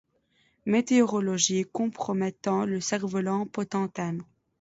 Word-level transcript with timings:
Météorologie 0.65 1.63
compromettant 1.71 2.65
le 2.65 2.81
serf-volant 2.81 3.45
pote 3.45 3.75
antenne. 3.75 4.23